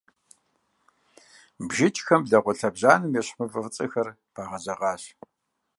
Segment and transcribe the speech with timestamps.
[1.67, 5.03] БжыкӀхэм благъуэ лъэбжьанэм ещхь мывэ фӀыцӀэхэр пагъэзэгъащ.